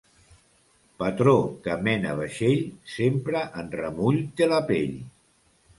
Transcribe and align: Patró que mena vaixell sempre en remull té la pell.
Patró 1.03 1.35
que 1.67 1.75
mena 1.89 2.15
vaixell 2.23 2.65
sempre 2.97 3.47
en 3.63 3.73
remull 3.83 4.21
té 4.41 4.51
la 4.55 4.63
pell. 4.73 5.03